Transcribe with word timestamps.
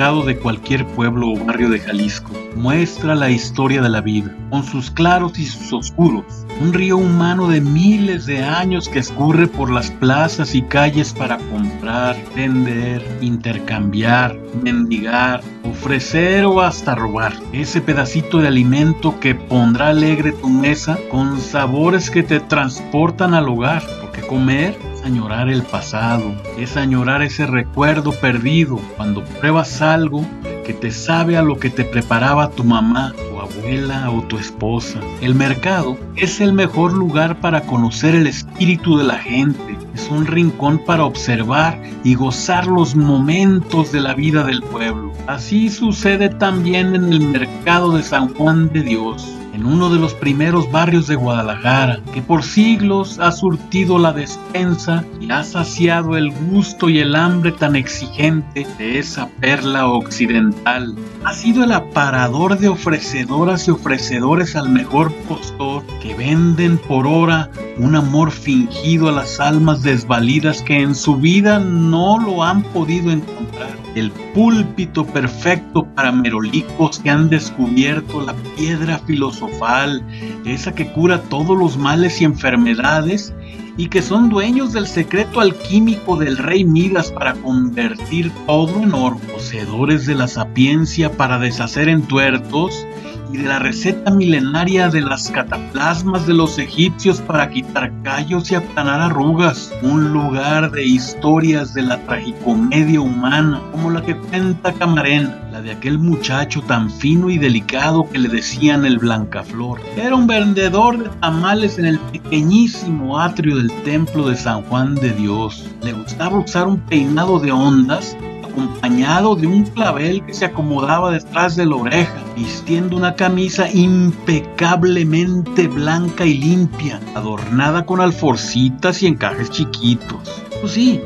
de 0.00 0.38
cualquier 0.38 0.86
pueblo 0.86 1.28
o 1.28 1.44
barrio 1.44 1.68
de 1.68 1.78
Jalisco 1.78 2.32
muestra 2.56 3.14
la 3.14 3.28
historia 3.28 3.82
de 3.82 3.90
la 3.90 4.00
vida, 4.00 4.34
con 4.48 4.64
sus 4.64 4.90
claros 4.90 5.38
y 5.38 5.44
sus 5.44 5.74
oscuros. 5.74 6.24
Un 6.58 6.72
río 6.72 6.96
humano 6.96 7.48
de 7.48 7.60
miles 7.60 8.24
de 8.24 8.42
años 8.42 8.88
que 8.88 8.98
escurre 8.98 9.46
por 9.46 9.70
las 9.70 9.90
plazas 9.90 10.54
y 10.54 10.62
calles 10.62 11.12
para 11.12 11.36
comprar, 11.36 12.16
vender, 12.34 13.06
intercambiar, 13.20 14.38
mendigar, 14.62 15.42
ofrecer 15.64 16.46
o 16.46 16.62
hasta 16.62 16.94
robar. 16.94 17.34
Ese 17.52 17.82
pedacito 17.82 18.38
de 18.38 18.48
alimento 18.48 19.20
que 19.20 19.34
pondrá 19.34 19.88
alegre 19.88 20.32
tu 20.32 20.48
mesa 20.48 20.98
con 21.10 21.38
sabores 21.38 22.10
que 22.10 22.22
te 22.22 22.40
transportan 22.40 23.34
al 23.34 23.50
hogar, 23.50 23.82
porque 24.00 24.22
comer 24.22 24.78
añorar 25.04 25.48
el 25.48 25.62
pasado, 25.62 26.34
es 26.58 26.76
añorar 26.76 27.22
ese 27.22 27.46
recuerdo 27.46 28.12
perdido 28.12 28.80
cuando 28.96 29.24
pruebas 29.24 29.82
algo 29.82 30.24
que 30.64 30.74
te 30.74 30.90
sabe 30.90 31.36
a 31.36 31.42
lo 31.42 31.58
que 31.58 31.70
te 31.70 31.84
preparaba 31.84 32.50
tu 32.50 32.64
mamá, 32.64 33.12
tu 33.12 33.40
abuela 33.40 34.10
o 34.10 34.22
tu 34.22 34.38
esposa. 34.38 35.00
El 35.20 35.34
mercado 35.34 35.98
es 36.16 36.40
el 36.40 36.52
mejor 36.52 36.92
lugar 36.92 37.40
para 37.40 37.62
conocer 37.62 38.14
el 38.14 38.26
espíritu 38.26 38.96
de 38.96 39.04
la 39.04 39.18
gente. 39.18 39.76
Es 39.94 40.08
un 40.10 40.26
rincón 40.26 40.78
para 40.84 41.04
observar 41.04 41.80
y 42.04 42.14
gozar 42.14 42.66
los 42.66 42.94
momentos 42.94 43.90
de 43.92 44.00
la 44.00 44.14
vida 44.14 44.44
del 44.44 44.62
pueblo. 44.62 45.12
Así 45.26 45.70
sucede 45.70 46.28
también 46.28 46.94
en 46.94 47.12
el 47.12 47.20
mercado 47.20 47.96
de 47.96 48.02
San 48.02 48.32
Juan 48.34 48.72
de 48.72 48.82
Dios 48.82 49.39
en 49.60 49.66
uno 49.66 49.90
de 49.90 49.98
los 49.98 50.14
primeros 50.14 50.72
barrios 50.72 51.06
de 51.06 51.16
Guadalajara, 51.16 52.00
que 52.14 52.22
por 52.22 52.42
siglos 52.42 53.18
ha 53.18 53.30
surtido 53.30 53.98
la 53.98 54.10
despensa 54.10 55.04
ha 55.30 55.44
saciado 55.44 56.16
el 56.16 56.32
gusto 56.32 56.88
y 56.88 56.98
el 56.98 57.14
hambre 57.14 57.52
tan 57.52 57.76
exigente 57.76 58.66
de 58.78 58.98
esa 58.98 59.28
perla 59.40 59.86
occidental. 59.86 60.96
Ha 61.24 61.32
sido 61.32 61.64
el 61.64 61.72
aparador 61.72 62.58
de 62.58 62.68
ofrecedoras 62.68 63.68
y 63.68 63.70
ofrecedores 63.70 64.56
al 64.56 64.68
mejor 64.70 65.12
postor 65.28 65.84
que 66.02 66.14
venden 66.14 66.78
por 66.78 67.06
hora 67.06 67.48
un 67.78 67.94
amor 67.94 68.32
fingido 68.32 69.08
a 69.08 69.12
las 69.12 69.38
almas 69.38 69.82
desvalidas 69.82 70.62
que 70.62 70.80
en 70.80 70.94
su 70.94 71.16
vida 71.16 71.60
no 71.60 72.18
lo 72.18 72.42
han 72.42 72.62
podido 72.62 73.12
encontrar. 73.12 73.70
El 73.94 74.10
púlpito 74.34 75.04
perfecto 75.04 75.84
para 75.94 76.12
merolicos 76.12 76.98
que 76.98 77.10
han 77.10 77.28
descubierto 77.28 78.20
la 78.20 78.34
piedra 78.56 78.98
filosofal, 78.98 80.04
esa 80.44 80.74
que 80.74 80.90
cura 80.92 81.20
todos 81.22 81.58
los 81.58 81.76
males 81.76 82.20
y 82.20 82.24
enfermedades 82.24 83.34
y 83.76 83.88
que 83.88 84.02
son 84.02 84.28
dueños 84.28 84.72
del 84.72 84.86
secreto 84.86 85.40
alquímico 85.40 86.16
del 86.16 86.36
rey 86.36 86.64
Midas 86.64 87.10
para 87.10 87.34
convertir 87.34 88.30
todo 88.46 88.82
en 88.82 88.92
oro, 88.92 89.18
poseedores 89.32 90.06
de 90.06 90.14
la 90.14 90.28
sapiencia 90.28 91.10
para 91.12 91.38
deshacer 91.38 91.88
entuertos 91.88 92.86
y 93.32 93.38
de 93.38 93.44
la 93.44 93.58
receta 93.58 94.10
milenaria 94.10 94.88
de 94.88 95.00
las 95.00 95.30
cataplasmas 95.30 96.26
de 96.26 96.34
los 96.34 96.58
egipcios 96.58 97.20
para 97.20 97.48
quitar 97.48 97.92
callos 98.02 98.50
y 98.50 98.56
aplanar 98.56 99.00
arrugas, 99.00 99.72
un 99.82 100.12
lugar 100.12 100.70
de 100.72 100.84
historias 100.84 101.72
de 101.74 101.82
la 101.82 101.98
tragicomedia 102.06 103.00
humana 103.00 103.62
como 103.70 103.90
la 103.90 104.02
que 104.02 104.16
cuenta 104.16 104.72
Camarena, 104.72 105.49
de 105.60 105.72
aquel 105.72 105.98
muchacho 105.98 106.62
tan 106.62 106.90
fino 106.90 107.30
y 107.30 107.38
delicado 107.38 108.08
que 108.08 108.18
le 108.18 108.28
decían 108.28 108.84
el 108.84 108.98
Blancaflor. 108.98 109.80
Era 109.96 110.14
un 110.14 110.26
vendedor 110.26 110.98
de 110.98 111.08
tamales 111.20 111.78
en 111.78 111.86
el 111.86 111.98
pequeñísimo 111.98 113.18
atrio 113.18 113.56
del 113.56 113.70
templo 113.82 114.28
de 114.28 114.36
San 114.36 114.62
Juan 114.62 114.94
de 114.94 115.10
Dios. 115.12 115.66
Le 115.82 115.92
gustaba 115.92 116.38
usar 116.38 116.66
un 116.66 116.78
peinado 116.80 117.38
de 117.38 117.52
ondas 117.52 118.16
acompañado 118.50 119.36
de 119.36 119.46
un 119.46 119.64
clavel 119.64 120.24
que 120.24 120.34
se 120.34 120.44
acomodaba 120.44 121.12
detrás 121.12 121.56
de 121.56 121.66
la 121.66 121.76
oreja, 121.76 122.18
vistiendo 122.36 122.96
una 122.96 123.14
camisa 123.14 123.70
impecablemente 123.70 125.68
blanca 125.68 126.26
y 126.26 126.38
limpia, 126.38 127.00
adornada 127.14 127.86
con 127.86 128.00
alforcitas 128.00 129.02
y 129.02 129.06
encajes 129.06 129.50
chiquitos. 129.50 130.42
Pues 130.60 130.72
sí, 130.72 131.00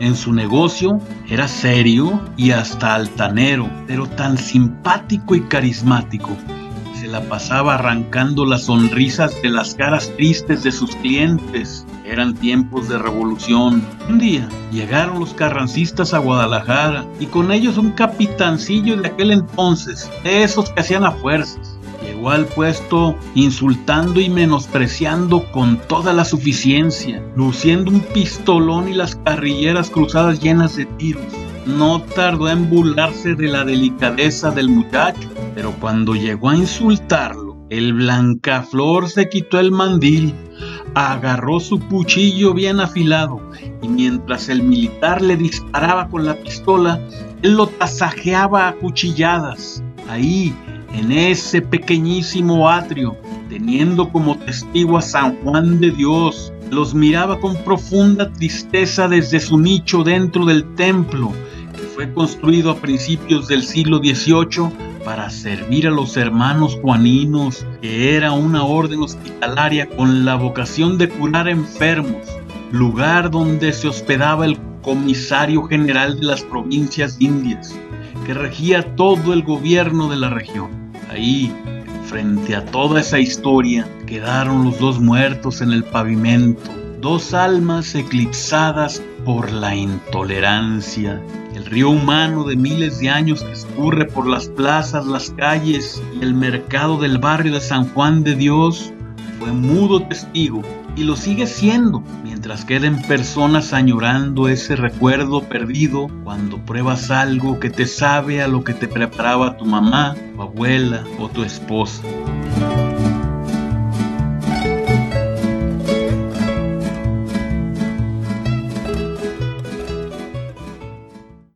en 0.00 0.16
su 0.16 0.32
negocio 0.32 0.98
era 1.28 1.46
serio 1.46 2.20
y 2.36 2.50
hasta 2.50 2.94
altanero, 2.94 3.70
pero 3.86 4.06
tan 4.06 4.36
simpático 4.36 5.34
y 5.34 5.42
carismático. 5.42 6.36
Se 6.98 7.06
la 7.06 7.20
pasaba 7.22 7.76
arrancando 7.76 8.44
las 8.44 8.64
sonrisas 8.64 9.40
de 9.42 9.50
las 9.50 9.74
caras 9.74 10.12
tristes 10.16 10.64
de 10.64 10.72
sus 10.72 10.96
clientes 10.96 11.86
eran 12.10 12.34
tiempos 12.34 12.88
de 12.88 12.98
revolución. 12.98 13.86
Un 14.08 14.18
día 14.18 14.48
llegaron 14.72 15.20
los 15.20 15.32
carrancistas 15.32 16.12
a 16.12 16.18
Guadalajara 16.18 17.06
y 17.20 17.26
con 17.26 17.52
ellos 17.52 17.78
un 17.78 17.92
capitancillo 17.92 18.96
de 18.96 19.08
aquel 19.08 19.30
entonces, 19.30 20.10
de 20.24 20.42
esos 20.42 20.70
que 20.70 20.80
hacían 20.80 21.04
a 21.04 21.12
fuerzas. 21.12 21.78
Al 22.28 22.44
puesto 22.44 23.16
insultando 23.34 24.20
y 24.20 24.28
menospreciando 24.28 25.50
con 25.52 25.78
toda 25.88 26.12
la 26.12 26.24
suficiencia, 26.24 27.22
luciendo 27.36 27.90
un 27.90 28.00
pistolón 28.00 28.88
y 28.88 28.94
las 28.94 29.16
carrilleras 29.16 29.88
cruzadas 29.88 30.40
llenas 30.40 30.76
de 30.76 30.86
tiros. 30.86 31.24
No 31.66 32.02
tardó 32.02 32.48
en 32.48 32.68
burlarse 32.68 33.34
de 33.34 33.48
la 33.48 33.64
delicadeza 33.64 34.50
del 34.50 34.68
muchacho, 34.68 35.28
pero 35.54 35.72
cuando 35.80 36.14
llegó 36.14 36.50
a 36.50 36.56
insultarlo, 36.56 37.56
el 37.70 37.94
Blancaflor 37.94 39.08
se 39.08 39.28
quitó 39.28 39.60
el 39.60 39.70
mandil 39.70 40.34
agarró 40.94 41.60
su 41.60 41.80
cuchillo 41.80 42.54
bien 42.54 42.80
afilado 42.80 43.40
y 43.82 43.88
mientras 43.88 44.48
el 44.48 44.62
militar 44.62 45.22
le 45.22 45.36
disparaba 45.36 46.08
con 46.08 46.24
la 46.24 46.34
pistola, 46.34 47.00
él 47.42 47.54
lo 47.54 47.66
tasajeaba 47.66 48.68
a 48.68 48.74
cuchilladas. 48.74 49.82
Ahí, 50.08 50.54
en 50.94 51.12
ese 51.12 51.62
pequeñísimo 51.62 52.68
atrio, 52.68 53.16
teniendo 53.48 54.08
como 54.08 54.36
testigo 54.38 54.98
a 54.98 55.02
San 55.02 55.36
Juan 55.42 55.80
de 55.80 55.90
Dios, 55.90 56.52
los 56.70 56.94
miraba 56.94 57.38
con 57.40 57.56
profunda 57.64 58.30
tristeza 58.32 59.08
desde 59.08 59.40
su 59.40 59.58
nicho 59.58 60.02
dentro 60.04 60.44
del 60.44 60.74
templo, 60.74 61.32
que 61.74 61.82
fue 61.82 62.12
construido 62.12 62.70
a 62.70 62.76
principios 62.76 63.48
del 63.48 63.62
siglo 63.62 63.98
XVIII 63.98 64.70
para 65.04 65.30
servir 65.30 65.86
a 65.86 65.90
los 65.90 66.16
hermanos 66.16 66.78
juaninos, 66.82 67.66
que 67.80 68.16
era 68.16 68.32
una 68.32 68.64
orden 68.64 69.02
hospitalaria 69.02 69.88
con 69.88 70.24
la 70.24 70.36
vocación 70.36 70.98
de 70.98 71.08
curar 71.08 71.48
enfermos, 71.48 72.26
lugar 72.70 73.30
donde 73.30 73.72
se 73.72 73.88
hospedaba 73.88 74.44
el 74.44 74.58
comisario 74.82 75.62
general 75.64 76.20
de 76.20 76.26
las 76.26 76.42
provincias 76.42 77.16
indias, 77.20 77.76
que 78.30 78.34
regía 78.34 78.94
todo 78.94 79.32
el 79.32 79.42
gobierno 79.42 80.08
de 80.08 80.14
la 80.14 80.30
región. 80.30 80.70
Ahí, 81.10 81.52
frente 82.04 82.54
a 82.54 82.64
toda 82.64 83.00
esa 83.00 83.18
historia, 83.18 83.88
quedaron 84.06 84.64
los 84.64 84.78
dos 84.78 85.00
muertos 85.00 85.60
en 85.60 85.72
el 85.72 85.82
pavimento, 85.82 86.70
dos 87.00 87.34
almas 87.34 87.92
eclipsadas 87.96 89.02
por 89.24 89.50
la 89.50 89.74
intolerancia. 89.74 91.20
El 91.56 91.66
río 91.66 91.90
humano 91.90 92.44
de 92.44 92.54
miles 92.54 93.00
de 93.00 93.10
años 93.10 93.42
que 93.42 93.50
escurre 93.50 94.04
por 94.04 94.28
las 94.28 94.46
plazas, 94.46 95.06
las 95.06 95.30
calles 95.30 96.00
y 96.14 96.22
el 96.22 96.32
mercado 96.32 96.98
del 96.98 97.18
barrio 97.18 97.54
de 97.54 97.60
San 97.60 97.88
Juan 97.88 98.22
de 98.22 98.36
Dios 98.36 98.92
fue 99.38 99.52
mudo 99.52 100.02
testigo 100.02 100.62
y 100.96 101.04
lo 101.04 101.16
sigue 101.16 101.46
siendo 101.46 102.02
mientras 102.22 102.64
queden 102.64 103.00
personas 103.02 103.72
añorando 103.72 104.48
ese 104.48 104.76
recuerdo 104.76 105.42
perdido 105.42 106.08
cuando 106.24 106.58
pruebas 106.58 107.10
algo 107.10 107.58
que 107.60 107.70
te 107.70 107.86
sabe 107.86 108.42
a 108.42 108.48
lo 108.48 108.64
que 108.64 108.74
te 108.74 108.88
preparaba 108.88 109.56
tu 109.56 109.64
mamá, 109.64 110.14
tu 110.34 110.42
abuela 110.42 111.04
o 111.18 111.28
tu 111.28 111.42
esposa. 111.42 112.02